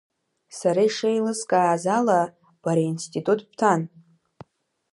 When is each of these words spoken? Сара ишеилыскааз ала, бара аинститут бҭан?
Сара 0.59 0.81
ишеилыскааз 0.89 1.83
ала, 1.97 2.19
бара 2.63 2.81
аинститут 2.85 3.39
бҭан? 3.49 3.81